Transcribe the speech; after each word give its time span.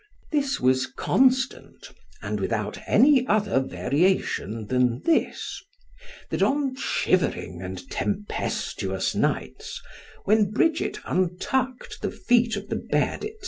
This 0.31 0.59
was 0.59 0.87
constant, 0.87 1.91
and 2.23 2.39
without 2.39 2.79
any 2.87 3.23
other 3.27 3.59
variation 3.59 4.65
than 4.65 5.01
this; 5.03 5.61
that 6.31 6.41
on 6.41 6.75
shivering 6.75 7.61
and 7.61 7.87
tempestuous 7.87 9.13
nights, 9.13 9.79
when 10.25 10.49
Bridget 10.49 10.97
untuck'd 11.05 12.01
the 12.01 12.09
feet 12.09 12.55
of 12.55 12.69
the 12.69 12.77
bed, 12.77 13.21
&c. 13.21 13.31